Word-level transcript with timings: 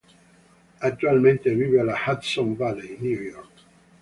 Attualmente 0.79 1.53
vive 1.53 1.79
alla 1.79 1.95
Hudson 2.07 2.55
Valley, 2.55 2.97
New 2.99 3.21
York. 3.21 3.51